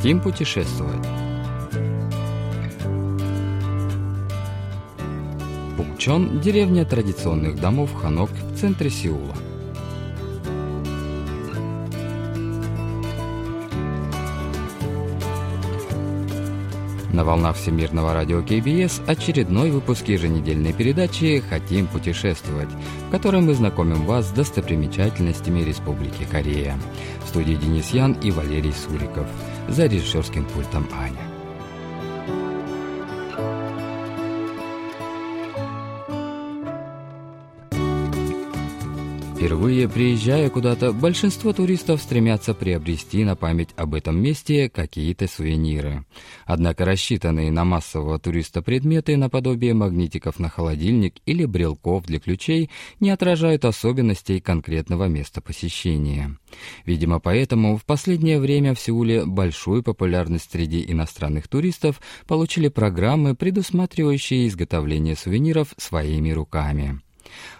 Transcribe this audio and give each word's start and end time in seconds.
Хотим 0.00 0.22
путешествовать. 0.22 1.06
Пукчон– 5.76 6.40
деревня 6.42 6.86
традиционных 6.86 7.60
домов 7.60 7.92
Ханок 8.00 8.30
в 8.30 8.58
центре 8.58 8.88
Сеула. 8.88 9.34
На 17.20 17.24
волнах 17.24 17.56
Всемирного 17.56 18.14
радио 18.14 18.40
КБС 18.40 19.02
очередной 19.06 19.70
выпуск 19.70 20.08
еженедельной 20.08 20.72
передачи 20.72 21.44
«Хотим 21.50 21.86
путешествовать», 21.86 22.70
в 23.08 23.10
которой 23.10 23.42
мы 23.42 23.52
знакомим 23.52 24.06
вас 24.06 24.28
с 24.28 24.32
достопримечательностями 24.32 25.60
Республики 25.60 26.24
Корея. 26.24 26.78
В 27.22 27.28
студии 27.28 27.56
Денис 27.56 27.90
Ян 27.90 28.14
и 28.22 28.30
Валерий 28.30 28.72
Суриков. 28.72 29.26
За 29.68 29.84
режиссерским 29.84 30.46
пультом 30.46 30.88
Аня. 30.94 31.29
Впервые 39.40 39.88
приезжая 39.88 40.50
куда-то, 40.50 40.92
большинство 40.92 41.54
туристов 41.54 42.02
стремятся 42.02 42.52
приобрести 42.52 43.24
на 43.24 43.36
память 43.36 43.70
об 43.74 43.94
этом 43.94 44.20
месте 44.20 44.68
какие-то 44.68 45.28
сувениры. 45.28 46.04
Однако 46.44 46.84
рассчитанные 46.84 47.50
на 47.50 47.64
массового 47.64 48.18
туриста 48.18 48.60
предметы 48.60 49.16
наподобие 49.16 49.72
магнитиков 49.72 50.38
на 50.40 50.50
холодильник 50.50 51.14
или 51.24 51.46
брелков 51.46 52.04
для 52.04 52.20
ключей 52.20 52.68
не 53.00 53.08
отражают 53.08 53.64
особенностей 53.64 54.40
конкретного 54.40 55.06
места 55.06 55.40
посещения. 55.40 56.36
Видимо, 56.84 57.18
поэтому 57.18 57.78
в 57.78 57.86
последнее 57.86 58.40
время 58.40 58.74
в 58.74 58.78
Сеуле 58.78 59.24
большую 59.24 59.82
популярность 59.82 60.52
среди 60.52 60.84
иностранных 60.86 61.48
туристов 61.48 62.02
получили 62.26 62.68
программы, 62.68 63.34
предусматривающие 63.34 64.48
изготовление 64.48 65.16
сувениров 65.16 65.72
своими 65.78 66.30
руками. 66.30 67.00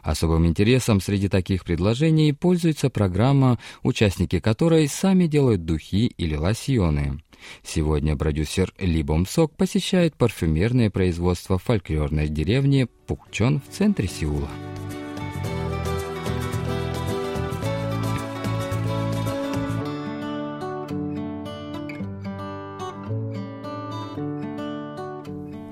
Особым 0.02 0.46
интересом 0.46 1.00
среди 1.00 1.28
таких 1.28 1.64
предложений 1.64 2.32
пользуется 2.34 2.90
программа, 2.90 3.58
участники 3.82 4.38
которой 4.38 4.88
сами 4.88 5.26
делают 5.26 5.64
духи 5.64 6.06
или 6.06 6.34
лосьоны. 6.34 7.22
Сегодня 7.62 8.16
продюсер 8.16 8.72
Ли 8.78 9.04
Сок 9.28 9.56
посещает 9.56 10.14
парфюмерное 10.16 10.90
производство 10.90 11.58
фольклорной 11.58 12.28
деревни 12.28 12.86
Пукчон 13.06 13.60
в 13.60 13.74
центре 13.74 14.08
Сеула. 14.08 14.48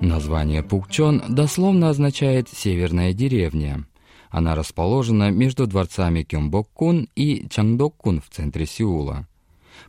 Название 0.08 0.62
Пукчон 0.62 1.22
дословно 1.28 1.90
означает 1.90 2.48
«северная 2.48 3.12
деревня». 3.12 3.84
Она 4.30 4.54
расположена 4.54 5.30
между 5.30 5.66
дворцами 5.66 6.22
Кёмбок-кун 6.22 7.10
и 7.14 7.46
Чангдок-кун 7.50 8.22
в 8.22 8.30
центре 8.34 8.64
Сеула. 8.64 9.28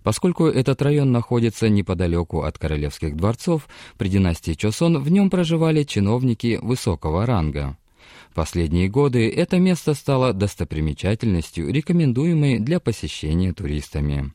Поскольку 0.03 0.47
этот 0.47 0.81
район 0.81 1.13
находится 1.13 1.69
неподалеку 1.69 2.41
от 2.41 2.57
королевских 2.57 3.15
дворцов, 3.15 3.69
при 3.97 4.09
династии 4.09 4.55
Чосон 4.55 5.01
в 5.01 5.09
нем 5.09 5.29
проживали 5.29 5.83
чиновники 5.83 6.59
высокого 6.61 7.25
ранга. 7.25 7.77
Последние 8.33 8.89
годы 8.89 9.29
это 9.29 9.57
место 9.57 9.93
стало 9.93 10.33
достопримечательностью, 10.33 11.71
рекомендуемой 11.71 12.59
для 12.59 12.81
посещения 12.81 13.53
туристами. 13.53 14.33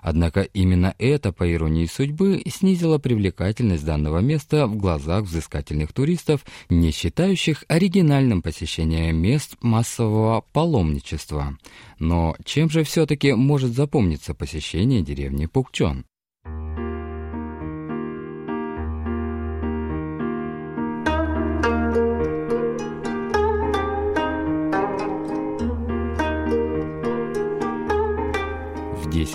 Однако 0.00 0.42
именно 0.42 0.94
это, 0.98 1.32
по 1.32 1.50
иронии 1.52 1.86
судьбы, 1.86 2.42
снизило 2.48 2.98
привлекательность 2.98 3.84
данного 3.84 4.18
места 4.18 4.66
в 4.66 4.76
глазах 4.76 5.24
взыскательных 5.24 5.92
туристов, 5.92 6.44
не 6.68 6.90
считающих 6.90 7.64
оригинальным 7.68 8.42
посещение 8.42 9.12
мест 9.12 9.56
массового 9.60 10.44
паломничества. 10.52 11.56
Но 11.98 12.36
чем 12.44 12.70
же 12.70 12.84
все-таки 12.84 13.32
может 13.32 13.72
запомниться 13.72 14.34
посещение 14.34 15.02
деревни 15.02 15.46
Пукчон? 15.46 16.04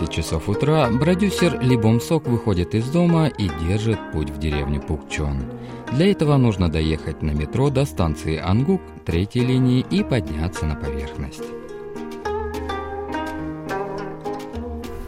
10 0.01 0.11
часов 0.11 0.49
утра 0.49 0.89
продюсер 0.99 1.61
Либом 1.61 2.01
Сок 2.01 2.27
выходит 2.27 2.75
из 2.75 2.87
дома 2.87 3.27
и 3.27 3.51
держит 3.69 3.99
путь 4.11 4.31
в 4.31 4.39
деревню 4.39 4.81
Пукчон. 4.81 5.45
Для 5.93 6.11
этого 6.11 6.39
нужно 6.39 6.71
доехать 6.71 7.21
на 7.21 7.33
метро 7.33 7.69
до 7.69 7.85
станции 7.85 8.39
Ангук 8.39 8.81
третьей 9.05 9.45
линии 9.45 9.85
и 9.91 10.03
подняться 10.03 10.65
на 10.65 10.77
поверхность. 10.77 11.45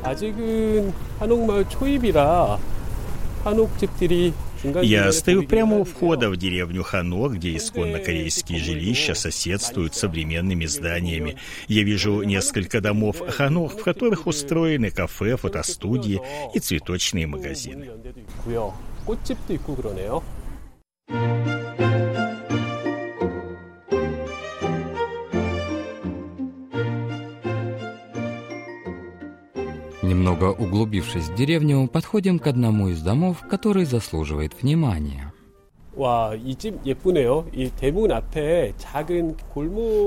아직은 0.03 0.93
한옥마을 1.19 1.69
초입이라 1.69 2.59
한옥집들이 3.45 4.35
я 4.64 5.12
стою 5.12 5.48
прямо 5.48 5.78
у 5.78 5.84
входа 5.84 6.30
в 6.30 6.38
деревню 6.38 6.84
Хано, 6.84 7.28
где 7.28 7.56
исконно 7.56 8.00
корейские 8.00 8.60
жилища 8.60 9.14
соседствуют 9.14 9.96
с 9.96 10.00
современными 10.00 10.66
зданиями. 10.66 11.38
Я 11.68 11.84
вижу 11.84 12.24
несколько 12.24 12.82
домов 12.82 13.22
Хано, 13.28 13.68
в 13.68 13.84
которых 13.84 14.28
устроены 14.28 14.92
кафе, 14.92 15.38
фотостудии 15.38 16.22
и 16.54 16.60
цветочные 16.60 17.28
магазины. 17.28 17.90
Немного 30.44 30.62
углубившись 30.62 31.30
в 31.30 31.36
деревню, 31.36 31.88
подходим 31.88 32.38
к 32.38 32.48
одному 32.48 32.90
из 32.90 33.02
домов, 33.02 33.38
который 33.50 33.86
заслуживает 33.86 34.62
внимания. 34.62 35.34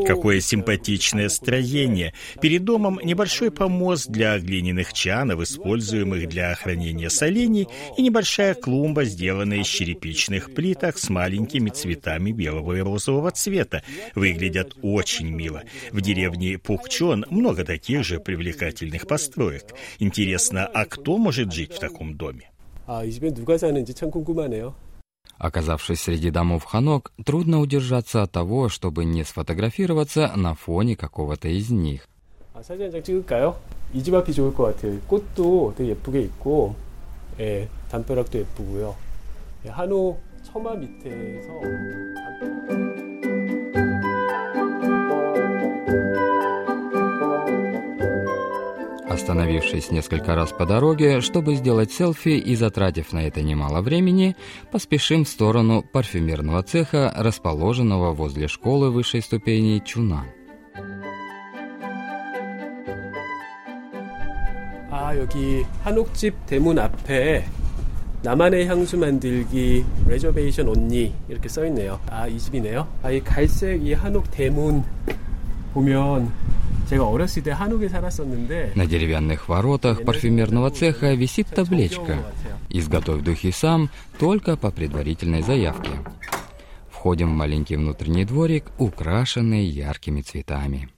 Какое 0.07 0.39
симпатичное 0.39 1.27
строение. 1.27 2.13
Перед 2.39 2.63
домом 2.63 2.99
небольшой 3.03 3.51
помост 3.51 4.07
для 4.07 4.39
глиняных 4.39 4.93
чанов, 4.93 5.41
используемых 5.41 6.29
для 6.29 6.55
хранения 6.55 7.09
солений, 7.09 7.67
и 7.97 8.03
небольшая 8.03 8.53
клумба, 8.53 9.03
сделанная 9.03 9.57
из 9.59 9.67
черепичных 9.67 10.53
плиток 10.53 10.97
с 10.97 11.09
маленькими 11.09 11.69
цветами 11.69 12.31
белого 12.31 12.73
и 12.73 12.79
розового 12.79 13.31
цвета. 13.31 13.83
Выглядят 14.15 14.77
очень 14.81 15.27
мило. 15.27 15.63
В 15.91 15.99
деревне 15.99 16.57
Пухчон 16.57 17.25
много 17.29 17.65
таких 17.65 18.05
же 18.05 18.21
привлекательных 18.21 19.07
построек. 19.07 19.73
Интересно, 19.99 20.67
а 20.67 20.85
кто 20.85 21.17
может 21.17 21.51
жить 21.51 21.73
в 21.73 21.79
таком 21.79 22.15
доме? 22.15 22.49
아, 22.87 23.03
이 23.05 23.11
집에 23.11 23.31
누가 23.33 23.57
사는지 23.57 23.93
참 23.93 24.09
궁금하네요. 24.09 24.75
Оказавшись 25.41 26.01
среди 26.01 26.29
домов 26.29 26.65
Ханок, 26.65 27.11
трудно 27.25 27.59
удержаться 27.61 28.21
от 28.21 28.31
того, 28.31 28.69
чтобы 28.69 29.05
не 29.05 29.23
сфотографироваться 29.23 30.31
на 30.35 30.53
фоне 30.53 30.95
какого-то 30.95 31.47
из 31.47 31.71
них. 31.71 32.07
사진 32.61 32.83
한장 32.83 33.01
찍을까요? 33.01 33.57
이집 33.91 34.13
앞이 34.13 34.33
좋을 34.33 34.53
것 34.53 34.75
같아요. 34.75 34.99
꽃도 35.07 35.73
되게 35.75 35.91
예쁘게 35.91 36.21
있고, 36.21 36.75
예, 37.39 37.67
담벼락도 37.89 38.37
예쁘고요. 38.37 38.95
예, 39.65 39.69
한옥 39.69 40.21
처마 40.43 40.75
밑에서 40.75 41.49
Остановившись 49.15 49.91
несколько 49.91 50.35
раз 50.35 50.51
по 50.51 50.65
дороге, 50.65 51.21
чтобы 51.21 51.55
сделать 51.55 51.91
селфи 51.91 52.29
и 52.29 52.55
затратив 52.55 53.11
на 53.11 53.19
это 53.19 53.41
немало 53.41 53.81
времени, 53.81 54.35
поспешим 54.71 55.25
в 55.25 55.27
сторону 55.27 55.83
парфюмерного 55.83 56.63
цеха, 56.63 57.11
расположенного 57.15 58.13
возле 58.13 58.47
школы 58.47 58.89
высшей 58.89 59.21
ступени 59.21 59.81
Чунан. 59.85 60.25
아, 64.89 65.17
여기 65.17 65.65
한옥집 65.83 66.35
대문 66.45 66.79
앞에 66.79 67.45
나만의 68.23 68.67
향수 68.67 68.97
만들기 68.97 69.83
레저베이션 70.07 70.67
온니 70.67 71.13
이렇게 71.27 71.49
써 71.49 71.65
있네요. 71.65 71.99
아, 72.07 72.27
이 72.27 72.37
집이네요. 72.37 72.87
아, 73.01 73.11
이 73.11 73.19
갈색 73.21 73.85
이 73.85 73.93
한옥 73.93 74.29
대문 74.31 74.83
보면 75.73 76.31
на 78.74 78.86
деревянных 78.86 79.48
воротах 79.48 80.04
парфюмерного 80.04 80.70
цеха 80.70 81.14
висит 81.14 81.48
табличка 81.48 82.18
«Изготовь 82.68 83.22
духи 83.22 83.50
сам, 83.50 83.90
только 84.18 84.56
по 84.56 84.70
предварительной 84.70 85.42
заявке». 85.42 85.90
Входим 86.90 87.30
в 87.30 87.36
маленький 87.36 87.76
внутренний 87.76 88.24
дворик, 88.24 88.64
украшенный 88.78 89.64
яркими 89.64 90.22
цветами. 90.22 90.88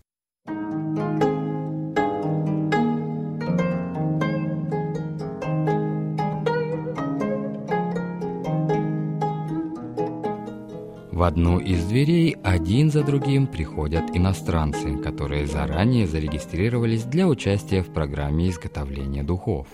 одну 11.28 11.60
из 11.60 11.86
дверей 11.86 12.38
один 12.44 12.92
за 12.92 13.04
другим 13.04 13.48
приходят 13.48 14.04
иностранцы, 14.16 14.98
которые 14.98 15.48
заранее 15.48 16.08
зарегистрировались 16.08 17.04
для 17.04 17.28
участия 17.28 17.84
в 17.84 17.94
программе 17.94 18.50
изготовления 18.50 19.24
духов. 19.24 19.68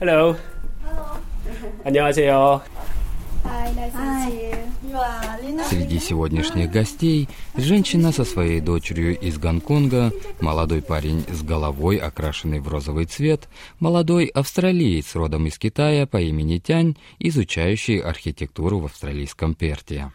Hello. 0.00 0.36
안녕하세요. 1.84 2.60
Среди 5.69 5.99
сегодняшних 5.99 6.71
гостей 6.71 7.27
женщина 7.55 8.11
со 8.11 8.23
своей 8.23 8.61
дочерью 8.61 9.19
из 9.19 9.37
Гонконга, 9.37 10.11
молодой 10.39 10.81
парень 10.81 11.25
с 11.29 11.43
головой, 11.43 11.97
окрашенной 11.97 12.59
в 12.59 12.67
розовый 12.67 13.05
цвет, 13.05 13.49
молодой 13.79 14.25
австралиец 14.25 15.15
родом 15.15 15.47
из 15.47 15.57
Китая 15.57 16.07
по 16.07 16.17
имени 16.17 16.59
Тянь, 16.59 16.95
изучающий 17.19 17.99
архитектуру 17.99 18.79
в 18.79 18.85
австралийском 18.85 19.53
Перте. 19.53 20.11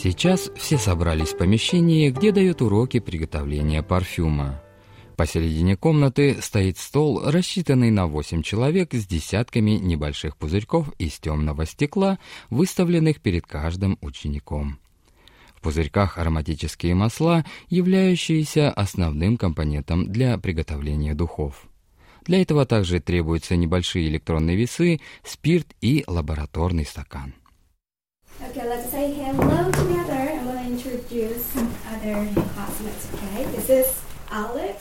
Сейчас 0.00 0.48
все 0.54 0.78
собрались 0.78 1.30
в 1.30 1.38
помещении, 1.38 2.10
где 2.10 2.30
дают 2.30 2.62
уроки 2.62 3.00
приготовления 3.00 3.82
парфюма. 3.82 4.62
Посередине 5.16 5.76
комнаты 5.76 6.38
стоит 6.40 6.78
стол, 6.78 7.20
рассчитанный 7.24 7.90
на 7.90 8.06
8 8.06 8.42
человек 8.42 8.94
с 8.94 9.04
десятками 9.08 9.72
небольших 9.72 10.36
пузырьков 10.36 10.88
из 11.00 11.18
темного 11.18 11.66
стекла, 11.66 12.20
выставленных 12.48 13.20
перед 13.20 13.44
каждым 13.44 13.98
учеником. 14.00 14.78
В 15.56 15.62
пузырьках 15.62 16.16
ароматические 16.16 16.94
масла, 16.94 17.44
являющиеся 17.68 18.70
основным 18.70 19.36
компонентом 19.36 20.12
для 20.12 20.38
приготовления 20.38 21.16
духов. 21.16 21.68
Для 22.24 22.40
этого 22.40 22.66
также 22.66 23.00
требуются 23.00 23.56
небольшие 23.56 24.06
электронные 24.06 24.56
весы, 24.56 25.00
спирт 25.24 25.74
и 25.80 26.04
лабораторный 26.06 26.84
стакан. 26.84 27.34
Okay, 28.40 28.62
let's 28.62 28.92
say 28.92 29.12
hello 29.12 29.67
other 31.10 32.28
okay? 33.14 33.44
This 33.56 33.70
is 33.70 33.86
Alex. 34.30 34.76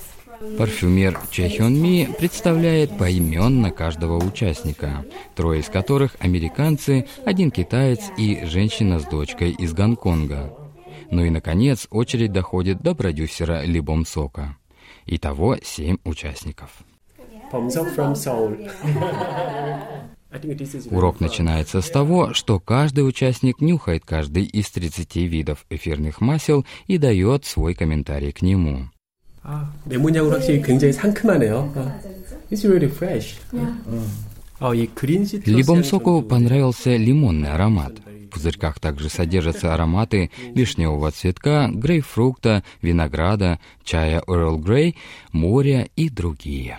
Парфюмер 0.57 1.17
Чехён 1.31 1.73
Ми 1.81 2.09
представляет 2.19 2.97
поименно 2.97 3.71
каждого 3.71 4.23
участника, 4.23 5.05
трое 5.35 5.61
из 5.61 5.69
которых 5.69 6.15
американцы, 6.19 7.07
один 7.25 7.49
китаец 7.49 8.01
и 8.17 8.45
женщина 8.45 8.99
с 8.99 9.05
дочкой 9.05 9.51
из 9.51 9.73
Гонконга. 9.73 10.53
Ну 11.09 11.23
и, 11.23 11.29
наконец, 11.29 11.87
очередь 11.89 12.33
доходит 12.33 12.81
до 12.81 12.93
продюсера 12.93 13.63
Ли 13.63 13.79
Бом 13.79 14.05
Сока. 14.05 14.57
Итого 15.05 15.57
семь 15.63 15.97
участников. 16.03 16.69
범석 17.49 17.87
from 17.95 18.13
Seoul. 18.13 18.69
Урок 20.90 21.20
начинается 21.20 21.82
с 21.82 21.90
того, 21.90 22.32
что 22.32 22.58
каждый 22.58 23.06
участник 23.06 23.60
нюхает 23.60 24.04
каждый 24.04 24.44
из 24.44 24.70
30 24.70 25.16
видов 25.16 25.66
эфирных 25.68 26.20
масел 26.20 26.64
и 26.86 26.98
дает 26.98 27.44
свой 27.44 27.74
комментарий 27.74 28.32
к 28.32 28.42
нему. 28.42 28.88
아, 29.44 29.72
레모니아가 29.86 30.36
확실히 30.36 30.62
굉장히 30.62 30.92
상큼하네요. 30.92 31.72
아, 31.74 32.00
It's 32.50 32.64
really 32.64 32.90
fresh. 32.90 33.40
아, 34.60 34.74
이 34.74 34.86
그린 34.94 35.24
시트러스 35.24 35.50
Либом 35.50 35.82
соку 35.82 36.22
понравился 36.22 36.96
лимонный 36.96 37.50
аромат. 37.50 38.00
В 38.06 38.28
пузырьках 38.34 38.78
также 38.78 39.08
содержатся 39.08 39.74
ароматы 39.74 40.30
вишневого 40.54 41.10
цветка, 41.10 41.68
грейпфрукта, 41.72 42.62
винограда, 42.80 43.58
чая 43.84 44.22
Earl 44.28 44.58
Grey, 44.58 44.94
моря 45.32 45.88
и 45.96 46.08
другие. 46.08 46.78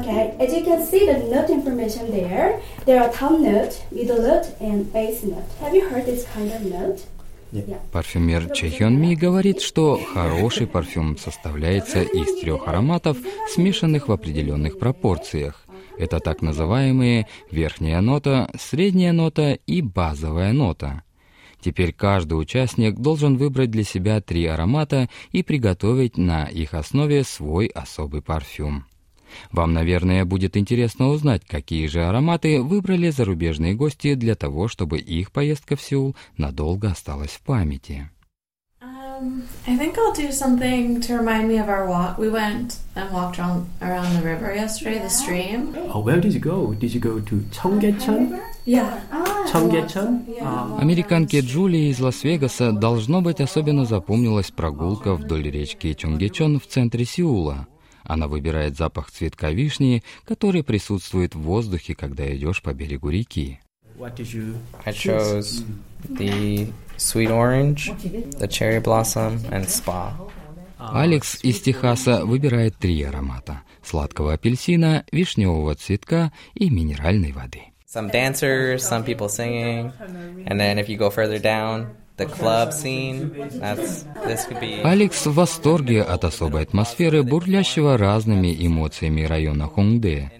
Okay, 0.00 0.34
as 0.40 0.54
you 0.54 0.64
can 0.64 0.80
see 0.82 1.04
the 1.04 1.18
note 1.28 1.50
information 1.50 2.10
there, 2.10 2.58
there 2.86 3.02
are 3.02 3.12
top 3.12 3.38
note, 3.38 3.74
middle 3.92 4.22
note, 4.22 4.46
and 4.58 4.90
base 4.90 5.22
note. 5.22 5.44
Have 5.60 5.74
you 5.74 5.86
heard 5.86 6.06
this 6.06 6.24
kind 6.34 6.50
of 6.50 6.62
note? 6.64 7.00
Парфюмер 7.92 8.50
Чехён 8.52 8.98
Ми 8.98 9.14
говорит, 9.14 9.60
что 9.60 10.00
хороший 10.14 10.66
парфюм 10.66 11.18
составляется 11.18 12.00
из 12.00 12.40
трех 12.40 12.66
ароматов, 12.66 13.18
смешанных 13.52 14.08
в 14.08 14.12
определенных 14.12 14.78
пропорциях. 14.78 15.66
Это 15.98 16.20
так 16.20 16.40
называемые 16.40 17.26
верхняя 17.50 18.00
нота, 18.00 18.50
средняя 18.58 19.12
нота 19.12 19.58
и 19.66 19.82
базовая 19.82 20.54
нота. 20.54 21.02
Теперь 21.60 21.92
каждый 21.92 22.40
участник 22.40 22.94
должен 22.94 23.36
выбрать 23.36 23.70
для 23.70 23.84
себя 23.84 24.22
три 24.22 24.46
аромата 24.46 25.10
и 25.32 25.42
приготовить 25.42 26.16
на 26.16 26.46
их 26.46 26.72
основе 26.72 27.22
свой 27.22 27.66
особый 27.66 28.22
парфюм. 28.22 28.86
Вам, 29.50 29.72
наверное, 29.72 30.24
будет 30.24 30.56
интересно 30.56 31.08
узнать, 31.08 31.42
какие 31.46 31.86
же 31.86 32.04
ароматы 32.04 32.62
выбрали 32.62 33.10
зарубежные 33.10 33.74
гости 33.74 34.14
для 34.14 34.34
того, 34.34 34.68
чтобы 34.68 34.98
их 34.98 35.32
поездка 35.32 35.76
в 35.76 35.82
Сеул 35.82 36.16
надолго 36.36 36.90
осталась 36.90 37.30
в 37.30 37.42
памяти. 37.42 38.10
Um, 39.22 39.44
I 39.68 39.76
think 39.76 39.96
I'll 39.98 40.12
do 40.12 40.32
something 40.32 41.00
to 41.02 41.16
remind 41.16 41.46
me 41.46 41.58
of 41.58 41.68
our 41.68 41.86
walk. 41.86 42.18
We 42.18 42.28
went 42.28 42.78
and 42.96 43.10
walked 43.12 43.38
around, 43.38 43.68
around 43.80 44.16
the 44.16 44.22
river 44.22 44.52
yesterday, 44.52 44.98
the 44.98 45.10
stream. 45.10 45.76
Oh, 45.92 46.00
where 46.00 46.20
did 46.20 46.34
you 46.34 46.40
go? 46.40 46.74
Did 46.74 46.92
you 46.92 47.00
go 47.00 47.20
to 47.20 47.34
Cheonggyecheon? 47.52 48.40
Yeah. 48.64 49.00
Ah. 49.12 49.32
Ah. 49.52 50.78
Американке 50.80 51.40
Джули 51.40 51.90
из 51.90 52.00
Лас-Вегаса 52.00 52.72
должно 52.72 53.20
быть 53.20 53.40
особенно 53.40 53.84
запомнилась 53.84 54.50
прогулка 54.50 55.14
вдоль 55.14 55.50
речки 55.50 55.92
Чонгечон 55.94 56.60
в 56.60 56.66
центре 56.66 57.04
Сеула. 57.04 57.66
Она 58.04 58.28
выбирает 58.28 58.76
запах 58.76 59.10
цветка 59.10 59.50
вишни, 59.50 60.02
который 60.24 60.62
присутствует 60.62 61.34
в 61.34 61.40
воздухе, 61.40 61.94
когда 61.94 62.24
идешь 62.34 62.62
по 62.62 62.72
берегу 62.72 63.10
реки. 63.10 63.60
what 63.98 64.16
did 64.16 64.32
you 64.32 64.56
I 64.84 64.92
chose 64.92 65.64
the 66.08 66.66
sweet 66.96 67.30
orange, 67.30 67.90
the 68.42 68.48
cherry 68.48 68.80
blossom, 68.80 69.40
and 69.50 69.68
spa. 69.68 70.12
Алекс 70.78 71.38
из 71.44 71.60
Техаса 71.60 72.24
выбирает 72.24 72.76
три 72.76 73.00
аромата– 73.04 73.62
сладкого 73.84 74.32
апельсина, 74.32 75.04
вишневого 75.12 75.76
цветка 75.76 76.32
и 76.54 76.70
минеральной 76.70 77.30
воды. 77.30 77.60
Some 77.86 78.10
dancers, 78.10 78.78
some 78.78 79.04
people 79.04 79.28
singing, 79.28 79.92
and 80.46 80.58
then 80.58 80.78
if 80.78 80.88
you 80.88 80.96
go 80.96 81.10
further 81.10 81.38
down, 81.38 81.86
Алекс 84.84 85.26
в 85.26 85.34
восторге 85.34 86.02
от 86.02 86.24
особой 86.24 86.62
атмосферы, 86.62 87.22
бурлящего 87.22 87.96
разными 87.96 88.54
эмоциями 88.58 89.22
района 89.22 89.68
Хонгде. 89.68 90.30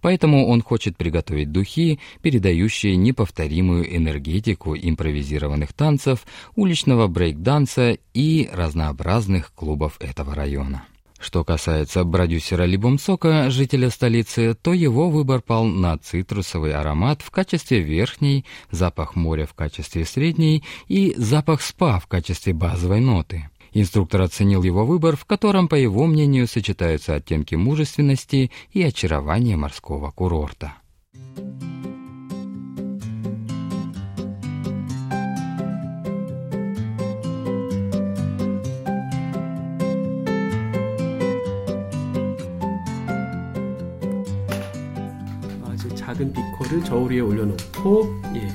Поэтому 0.00 0.48
он 0.48 0.62
хочет 0.62 0.96
приготовить 0.96 1.52
духи, 1.52 2.00
передающие 2.22 2.96
неповторимую 2.96 3.94
энергетику 3.96 4.74
импровизированных 4.74 5.72
танцев, 5.74 6.26
уличного 6.56 7.06
брейк-данса 7.06 7.98
и 8.14 8.48
разнообразных 8.50 9.52
клубов 9.52 9.98
этого 10.00 10.34
района. 10.34 10.84
Что 11.20 11.44
касается 11.44 12.02
продюсера 12.06 12.64
Либомсока, 12.64 13.50
жителя 13.50 13.90
столицы, 13.90 14.54
то 14.54 14.72
его 14.72 15.10
выбор 15.10 15.42
пал 15.42 15.66
на 15.66 15.98
цитрусовый 15.98 16.72
аромат 16.72 17.20
в 17.20 17.30
качестве 17.30 17.80
верхней, 17.80 18.46
запах 18.70 19.16
моря 19.16 19.44
в 19.44 19.52
качестве 19.52 20.06
средней 20.06 20.64
и 20.88 21.14
запах 21.18 21.60
спа 21.60 22.00
в 22.00 22.06
качестве 22.06 22.54
базовой 22.54 23.00
ноты. 23.00 23.50
Инструктор 23.72 24.22
оценил 24.22 24.62
его 24.62 24.86
выбор, 24.86 25.14
в 25.14 25.26
котором, 25.26 25.68
по 25.68 25.74
его 25.74 26.06
мнению, 26.06 26.48
сочетаются 26.48 27.14
оттенки 27.14 27.54
мужественности 27.54 28.50
и 28.72 28.82
очарования 28.82 29.58
морского 29.58 30.10
курорта. 30.10 30.79
저울 46.89 47.11
위에 47.11 47.19
올려놓고 47.19 48.21
예 48.35 48.47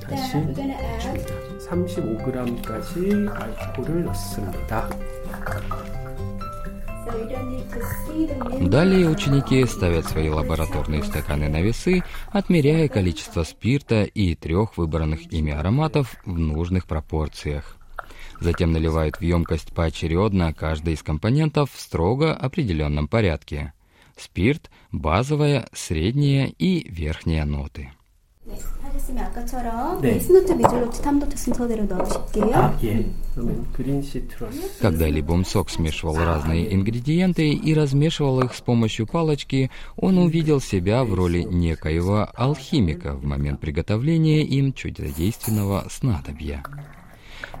다시 0.00 0.32
Then 0.32 0.46
we're 0.46 0.54
gonna 0.54 0.76
add 0.78 1.36
35g까지 1.68 3.28
알코올을 3.34 4.04
넣습니다. 4.04 4.88
So 7.06 7.16
you 7.16 7.28
don't 7.28 7.48
need 7.48 7.68
to 7.70 7.80
see 8.06 8.26
the 8.26 8.36
minute. 8.36 8.70
Далее 8.70 9.08
ученики 9.08 9.64
ставят 9.66 10.06
свои 10.06 10.28
лабораторные 10.28 11.02
стаканы 11.02 11.48
на 11.48 11.60
весы, 11.62 12.02
отмеряя 12.30 12.88
количество 12.88 13.42
спирта 13.42 14.02
и 14.02 14.34
трех 14.34 14.76
выбранных 14.76 15.32
ими 15.32 15.52
ароматов 15.52 16.16
в 16.24 16.38
нужных 16.38 16.86
пропорциях. 16.86 17.76
Затем 18.40 18.72
наливают 18.72 19.16
в 19.16 19.22
емкость 19.22 19.72
поочередно 19.72 20.52
каждый 20.52 20.94
из 20.94 21.02
компонентов 21.02 21.70
в 21.72 21.80
строго 21.80 22.34
определенном 22.34 23.08
порядке. 23.08 23.72
Спирт, 24.16 24.70
базовая, 24.92 25.66
средняя 25.72 26.46
и 26.46 26.88
верхняя 26.88 27.44
ноты. 27.44 27.90
네, 28.46 28.56
하셨으면 28.80 29.24
아까처럼 29.24 30.00
네. 30.00 30.12
베이스노트, 30.12 30.52
미들노트, 30.52 31.02
탐노트 31.02 31.36
순서대로 31.36 31.84
넣으실게요. 31.84 32.54
아, 32.54 32.78
예. 32.84 33.04
그러면 33.34 33.66
그린 33.72 34.00
시트러스. 34.00 34.78
Когда 34.80 35.08
Либом 35.08 35.44
Сок 35.44 35.68
смешивал 35.68 36.16
разные 36.16 36.72
ингредиенты 36.72 37.50
и 37.50 37.74
размешивал 37.74 38.40
их 38.42 38.54
с 38.54 38.60
помощью 38.60 39.08
палочки, 39.08 39.72
он 39.96 40.18
увидел 40.18 40.60
себя 40.60 41.02
в 41.02 41.12
роли 41.12 41.42
некоего 41.42 42.28
алхимика 42.34 43.14
в 43.14 43.24
момент 43.24 43.60
приготовления 43.60 44.42
им 44.42 44.72
чудодейственного 44.72 45.88
снадобья. 45.90 46.62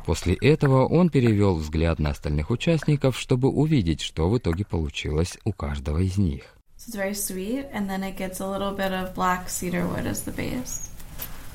После 0.05 0.33
этого 0.35 0.85
он 0.85 1.09
перевел 1.09 1.55
взгляд 1.55 1.99
на 1.99 2.09
остальных 2.09 2.49
участников, 2.49 3.17
чтобы 3.17 3.49
увидеть, 3.49 4.01
что 4.01 4.29
в 4.29 4.37
итоге 4.37 4.65
получилось 4.65 5.37
у 5.45 5.53
каждого 5.53 5.99
из 5.99 6.17
них. 6.17 6.43
So 6.77 6.89
it's 6.89 6.95
very 6.95 7.13
sweet, 7.13 7.65
and 7.73 7.87
then 7.87 8.01
it 8.03 8.17
gets 8.17 8.39
a 8.39 8.47
little 8.47 8.75
bit 8.75 8.91
of 8.91 9.13
black 9.13 9.49
cedar 9.49 9.85
wood 9.85 10.07
as 10.07 10.23
the 10.23 10.31
base. 10.31 10.89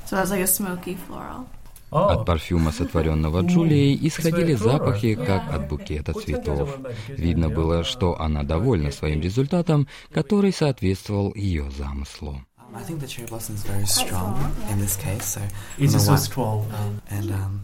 So 0.06 0.16
it 0.16 0.20
has 0.20 0.30
like 0.30 0.42
a 0.42 0.46
smoky 0.46 0.96
floral. 1.08 1.46
От 1.90 2.26
парфюма, 2.26 2.72
сотворенного 2.72 3.42
Джулией, 3.42 3.98
исходили 4.06 4.54
запахи, 4.54 5.14
как 5.14 5.52
от 5.52 5.68
букета 5.68 6.12
цветов. 6.12 6.78
Видно 7.08 7.48
было, 7.48 7.84
что 7.84 8.20
она 8.20 8.42
довольна 8.42 8.90
своим 8.90 9.20
результатом, 9.20 9.86
который 10.12 10.52
соответствовал 10.52 11.32
ее 11.34 11.70
замыслу. 11.70 12.40
I 12.74 12.82
think 12.82 13.00
the 13.00 13.06
cherry 13.06 13.26
blossom 13.26 13.54
is 13.54 13.64
very 13.64 13.86
strong 13.86 14.36
in 14.70 14.78
this 14.78 14.96
case, 14.96 15.24
so 15.24 15.40
so 15.88 16.12
white- 16.12 16.18
strong. 16.18 16.66
And 17.08 17.30
um, 17.30 17.60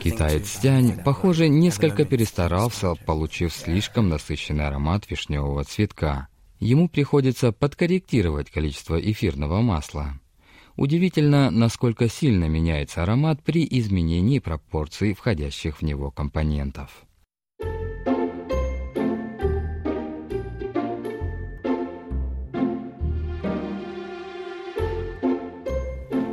Китаец 0.00 0.58
Тянь, 0.58 1.02
похоже, 1.04 1.48
несколько 1.48 2.04
перестарался, 2.04 2.94
получив 2.94 3.52
слишком 3.52 4.08
насыщенный 4.08 4.66
аромат 4.66 5.10
вишневого 5.10 5.64
цветка. 5.64 6.28
Ему 6.58 6.88
приходится 6.88 7.52
подкорректировать 7.52 8.50
количество 8.50 9.00
эфирного 9.00 9.60
масла. 9.60 10.20
Удивительно, 10.76 11.50
насколько 11.50 12.08
сильно 12.08 12.46
меняется 12.46 13.02
аромат 13.02 13.42
при 13.42 13.66
изменении 13.70 14.38
пропорций 14.38 15.14
входящих 15.14 15.78
в 15.78 15.82
него 15.82 16.10
компонентов. 16.10 17.04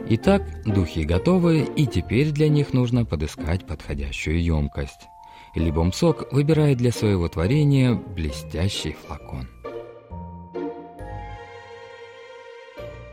Итак, 0.09 0.43
духи 0.65 1.05
готовы, 1.05 1.67
и 1.77 1.87
теперь 1.87 2.31
для 2.31 2.49
них 2.49 2.73
нужно 2.73 3.05
подыскать 3.05 3.67
подходящую 3.67 4.43
емкость. 4.43 5.09
Либом 5.55 5.93
Сок 5.93 6.33
выбирает 6.33 6.79
для 6.79 6.93
своего 6.93 7.29
творения 7.29 7.95
блестящий 7.95 8.93
флакон. 8.93 9.49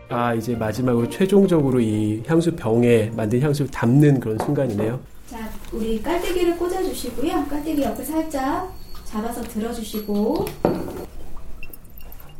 아, 0.09 0.33
이제 0.35 0.55
마지막으로 0.55 1.09
최종적으로 1.09 1.79
이 1.79 2.21
향수 2.27 2.53
병에 2.53 3.11
만든 3.15 3.39
향수를 3.41 3.71
담는 3.71 4.19
그런 4.19 4.37
순간이네요. 4.39 4.99
자, 5.27 5.49
우리 5.71 6.01
깔때기를 6.01 6.57
꽂아주시고요. 6.57 7.45
깔때기 7.49 7.81
옆을 7.81 8.03
살짝 8.03 8.73
잡아서 9.05 9.41
들어주시고 9.43 10.45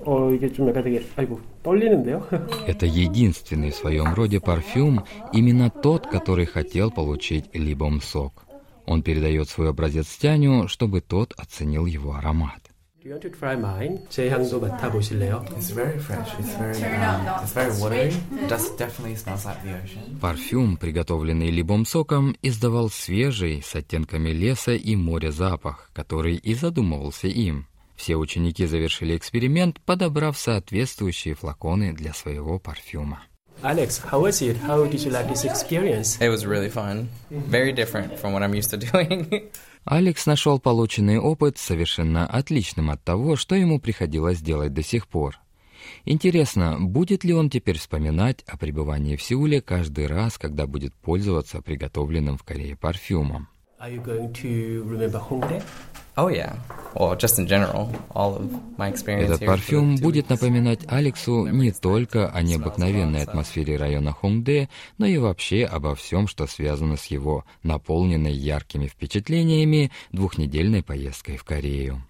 어, 0.05 0.31
이게 0.31 0.51
좀 0.51 0.67
약간 0.69 0.83
되게, 0.83 1.05
아이고, 1.15 1.39
떨리는데요? 1.63 2.27
Это 2.67 2.85
единственный 2.85 3.69
в 3.71 3.75
своем 3.75 4.13
роде 4.13 4.39
парфюм, 4.39 5.03
именно 5.31 5.69
тот, 5.69 6.07
который 6.07 6.45
хотел 6.45 6.89
получить 6.91 7.45
Либом 7.53 8.01
Сок. 8.01 8.45
Он 8.87 9.03
передает 9.03 9.47
свой 9.47 9.69
образец 9.69 10.07
Тяню, 10.17 10.67
чтобы 10.67 11.01
тот 11.01 11.33
оценил 11.37 11.85
его 11.85 12.13
аромат. 12.15 12.61
Do 13.03 13.09
you 13.09 13.15
want 13.15 13.23
to 13.23 13.31
try 13.31 13.55
mine? 13.57 13.99
제 14.09 14.29
향도 14.29 14.59
맡아보실래요? 14.59 15.43
It's 15.57 15.71
very 15.73 15.97
fresh. 15.97 16.29
It's 16.39 16.55
very, 16.55 16.75
Turn 16.75 17.01
up, 17.01 17.19
um, 17.19 17.25
no, 17.25 17.35
it's 17.41 17.53
very 17.53 17.69
that's 17.71 17.81
watery. 17.81 18.11
sweet. 18.11 18.43
It 18.43 18.47
does 18.49 18.69
definitely 18.77 19.15
smells 19.15 19.45
like 19.45 19.63
the 19.63 19.73
ocean. 19.73 20.19
Парфюм, 20.21 20.77
приготовленный 20.77 21.49
Либом 21.49 21.85
Соком, 21.85 22.35
издавал 22.43 22.89
свежий, 22.91 23.63
с 23.63 23.75
оттенками 23.75 24.29
леса 24.29 24.73
и 24.73 24.95
моря 24.95 25.31
запах, 25.31 25.89
который 25.93 26.35
и 26.35 26.53
задумывался 26.53 27.27
им. 27.27 27.65
Все 27.96 28.16
ученики 28.16 28.66
завершили 28.66 29.16
эксперимент, 29.16 29.80
подобрав 29.80 30.38
соответствующие 30.38 31.34
флаконы 31.34 31.92
для 31.92 32.12
своего 32.12 32.58
парфюма. 32.58 33.22
Alex, 33.62 34.02
how 34.12 34.20
was 34.20 34.42
it? 34.42 34.58
How 34.66 34.86
did 34.86 35.02
you 35.02 35.10
like 35.10 35.28
this 35.28 35.44
experience? 35.44 36.18
It 36.20 36.28
was 36.28 36.44
really 36.44 36.68
fun. 36.68 37.08
Very 37.30 37.72
different 37.72 38.18
from 38.18 38.34
what 38.34 38.42
I'm 38.42 38.54
used 38.54 38.70
to 38.70 38.76
doing. 38.92 39.50
Алекс 39.86 40.26
нашел 40.26 40.58
полученный 40.58 41.18
опыт 41.18 41.56
совершенно 41.56 42.26
отличным 42.26 42.90
от 42.90 43.02
того, 43.02 43.36
что 43.36 43.54
ему 43.54 43.80
приходилось 43.80 44.40
делать 44.40 44.74
до 44.74 44.82
сих 44.82 45.06
пор. 45.08 45.38
Интересно, 46.04 46.76
будет 46.80 47.24
ли 47.24 47.32
он 47.32 47.48
теперь 47.48 47.78
вспоминать 47.78 48.42
о 48.46 48.56
пребывании 48.58 49.16
в 49.16 49.22
Сеуле 49.22 49.62
каждый 49.62 50.06
раз, 50.06 50.38
когда 50.38 50.66
будет 50.66 50.94
пользоваться 50.94 51.62
приготовленным 51.62 52.36
в 52.36 52.42
Корее 52.42 52.76
парфюмом? 52.76 53.48
Are 53.80 53.90
you 53.90 54.02
going 54.02 54.32
to 54.32 54.84
remember 54.84 55.20
Hongdae? 55.20 55.62
Oh 56.16 56.28
yeah. 56.28 56.56
Well, 56.94 57.14
just 57.14 57.38
in 57.38 57.46
general, 57.46 57.90
all 58.14 58.36
of 58.36 58.50
my 58.78 58.88
experience 58.88 59.30
Этот 59.30 59.46
парфюм 59.46 59.96
будет 59.96 60.30
напоминать 60.30 60.80
Алексу 60.88 61.46
не 61.46 61.70
только 61.70 62.28
о 62.30 62.42
необыкновенной 62.42 63.22
атмосфере 63.22 63.76
района 63.76 64.12
Хонгде, 64.12 64.70
но 64.96 65.04
и 65.04 65.18
вообще 65.18 65.64
обо 65.64 65.94
всем, 65.94 66.26
что 66.26 66.46
связано 66.46 66.96
с 66.96 67.06
его 67.06 67.44
наполненной 67.62 68.32
яркими 68.32 68.86
впечатлениями 68.86 69.92
двухнедельной 70.10 70.82
поездкой 70.82 71.36
в 71.36 71.44
Корею. 71.44 72.02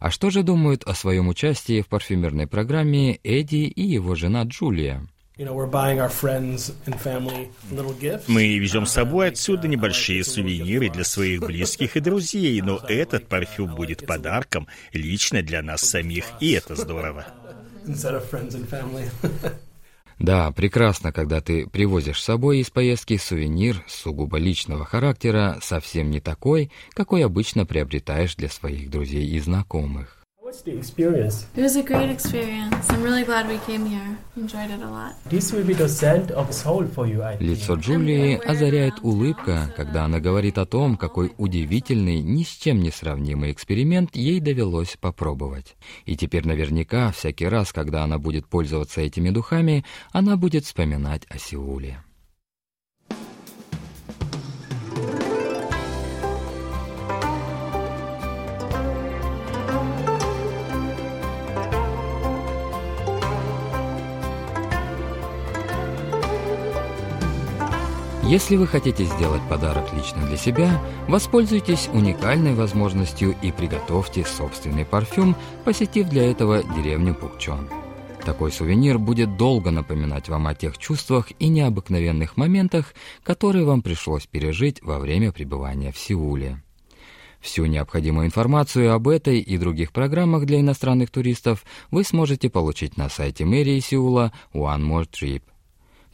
А 0.00 0.10
что 0.10 0.30
же 0.30 0.42
думают 0.42 0.84
о 0.84 0.94
своем 0.94 1.28
участии 1.28 1.80
в 1.80 1.86
парфюмерной 1.86 2.46
программе 2.46 3.20
Эдди 3.22 3.66
и 3.66 3.82
его 3.82 4.14
жена 4.14 4.42
Джулия? 4.42 5.06
You 5.36 5.44
know, 5.44 5.52
we're 5.52 5.66
buying 5.66 6.00
our 6.00 6.10
friends 6.10 6.72
and 6.86 6.94
family 6.94 7.50
little 7.72 7.92
gifts. 7.98 8.28
Мы 8.28 8.56
везем 8.58 8.86
с 8.86 8.92
собой 8.92 9.28
отсюда 9.28 9.66
небольшие 9.66 10.22
сувениры 10.22 10.90
для 10.90 11.02
своих 11.02 11.40
близких 11.40 11.96
и 11.96 12.00
друзей, 12.00 12.62
но 12.62 12.80
этот 12.88 13.26
парфюм 13.26 13.74
будет 13.74 14.06
подарком 14.06 14.68
лично 14.92 15.42
для 15.42 15.60
нас 15.60 15.80
самих, 15.80 16.26
и 16.38 16.52
это 16.52 16.76
здорово. 16.76 17.26
Да, 20.20 20.52
прекрасно, 20.52 21.10
когда 21.10 21.40
ты 21.40 21.66
привозишь 21.66 22.20
с 22.20 22.24
собой 22.24 22.60
из 22.60 22.70
поездки 22.70 23.16
сувенир 23.16 23.82
сугубо 23.88 24.38
личного 24.38 24.84
характера, 24.84 25.58
совсем 25.60 26.10
не 26.10 26.20
такой, 26.20 26.70
какой 26.92 27.24
обычно 27.24 27.66
приобретаешь 27.66 28.36
для 28.36 28.48
своих 28.48 28.90
друзей 28.90 29.26
и 29.26 29.40
знакомых. 29.40 30.13
What's 30.54 30.62
the 30.62 30.78
experience? 30.78 31.46
It 31.56 31.62
was 31.62 31.74
a 31.74 31.82
great 31.82 32.10
experience. 32.10 32.88
I'm 32.88 33.02
really 33.02 33.24
glad 33.24 33.48
we 33.48 33.58
came 33.66 33.84
here. 33.86 34.16
Enjoyed 34.36 34.70
it 34.70 34.80
a 34.80 34.88
lot. 34.88 35.14
This 35.28 35.52
will 35.52 35.64
be 35.64 35.74
the 35.74 35.88
scent 35.88 36.30
of 36.30 36.54
soul 36.54 36.86
for 36.86 37.08
you, 37.08 37.24
I 37.24 37.36
think. 37.36 37.50
Лицо 37.50 37.74
Джулии 37.74 38.36
озаряет 38.36 38.94
улыбка, 39.02 39.74
когда 39.76 40.04
она 40.04 40.20
говорит 40.20 40.58
о 40.58 40.64
том, 40.64 40.96
какой 40.96 41.32
удивительный, 41.38 42.22
ни 42.22 42.44
с 42.44 42.50
чем 42.50 42.78
не 42.78 42.92
сравнимый 42.92 43.50
эксперимент 43.50 44.14
ей 44.14 44.38
довелось 44.38 44.96
попробовать. 45.00 45.74
И 46.06 46.16
теперь 46.16 46.46
наверняка, 46.46 47.10
всякий 47.10 47.48
раз, 47.48 47.72
когда 47.72 48.04
она 48.04 48.20
будет 48.20 48.46
пользоваться 48.46 49.00
этими 49.00 49.30
духами, 49.30 49.84
она 50.12 50.36
будет 50.36 50.66
вспоминать 50.66 51.22
о 51.30 51.36
Сеуле. 51.36 51.98
Если 68.34 68.56
вы 68.56 68.66
хотите 68.66 69.04
сделать 69.04 69.48
подарок 69.48 69.92
лично 69.94 70.26
для 70.26 70.36
себя, 70.36 70.82
воспользуйтесь 71.06 71.88
уникальной 71.92 72.52
возможностью 72.54 73.36
и 73.40 73.52
приготовьте 73.52 74.24
собственный 74.24 74.84
парфюм, 74.84 75.36
посетив 75.64 76.08
для 76.08 76.28
этого 76.32 76.64
деревню 76.64 77.14
Пукчон. 77.14 77.68
Такой 78.24 78.50
сувенир 78.50 78.98
будет 78.98 79.36
долго 79.36 79.70
напоминать 79.70 80.28
вам 80.28 80.48
о 80.48 80.54
тех 80.56 80.78
чувствах 80.78 81.28
и 81.38 81.46
необыкновенных 81.46 82.36
моментах, 82.36 82.94
которые 83.22 83.64
вам 83.64 83.82
пришлось 83.82 84.26
пережить 84.26 84.82
во 84.82 84.98
время 84.98 85.30
пребывания 85.30 85.92
в 85.92 85.96
Сеуле. 85.96 86.60
Всю 87.40 87.66
необходимую 87.66 88.26
информацию 88.26 88.94
об 88.94 89.06
этой 89.06 89.38
и 89.38 89.56
других 89.58 89.92
программах 89.92 90.44
для 90.44 90.58
иностранных 90.58 91.10
туристов 91.10 91.64
вы 91.92 92.02
сможете 92.02 92.50
получить 92.50 92.96
на 92.96 93.08
сайте 93.08 93.44
мэрии 93.44 93.78
Сеула 93.78 94.32
One 94.52 94.82
More 94.82 95.08
Trip. 95.08 95.42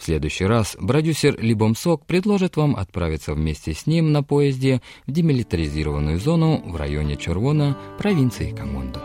В 0.00 0.02
следующий 0.02 0.46
раз 0.46 0.78
продюсер 0.80 1.38
Либом 1.42 1.76
Сок 1.76 2.06
предложит 2.06 2.56
вам 2.56 2.74
отправиться 2.74 3.34
вместе 3.34 3.74
с 3.74 3.86
ним 3.86 4.12
на 4.12 4.22
поезде 4.22 4.80
в 5.06 5.12
демилитаризированную 5.12 6.18
зону 6.18 6.62
в 6.64 6.74
районе 6.76 7.18
Чорвона, 7.18 7.76
провинции 7.98 8.50
Камондо. 8.50 9.02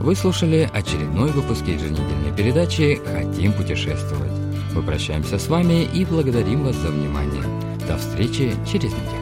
Вы 0.00 0.14
слушали 0.14 0.68
очередной 0.70 1.30
выпуск 1.30 1.66
еженедельной 1.66 2.36
передачи 2.36 3.00
«Хотим 3.06 3.54
путешествовать». 3.54 4.32
Мы 4.74 4.82
прощаемся 4.82 5.38
с 5.38 5.48
вами 5.48 5.84
и 5.84 6.04
благодарим 6.04 6.64
вас 6.64 6.76
за 6.76 6.88
внимание. 6.88 7.57
До 7.88 7.96
встречи 7.96 8.54
через 8.70 8.92
неделю. 8.92 9.17